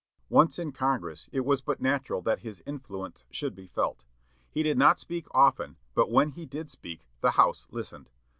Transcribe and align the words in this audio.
Once 0.29 0.57
in 0.57 0.71
Congress, 0.71 1.29
it 1.31 1.41
was 1.41 1.61
but 1.61 1.79
natural 1.79 2.23
that 2.23 2.39
his 2.39 2.63
influence 2.65 3.23
should 3.29 3.53
be 3.53 3.67
felt. 3.67 4.03
He 4.49 4.63
did 4.63 4.75
not 4.75 4.99
speak 4.99 5.27
often, 5.29 5.75
but 5.93 6.09
when 6.09 6.29
he 6.31 6.47
did 6.47 6.71
speak 6.71 7.05
the 7.21 7.33
House 7.37 7.67
listened. 7.69 8.09